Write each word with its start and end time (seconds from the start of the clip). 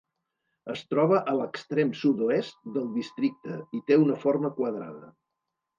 Es 0.75 0.79
troba 0.93 1.19
a 1.33 1.35
l'extrem 1.41 1.93
sud-oest 2.01 2.59
del 2.79 2.91
districte 2.97 3.61
i 3.81 3.87
té 3.91 4.03
una 4.09 4.21
forma 4.27 4.55
quadrada. 4.59 5.17